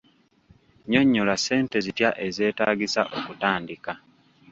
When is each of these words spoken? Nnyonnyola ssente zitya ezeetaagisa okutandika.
Nnyonnyola 0.83 1.35
ssente 1.37 1.77
zitya 1.85 2.09
ezeetaagisa 2.27 3.01
okutandika. 3.17 3.93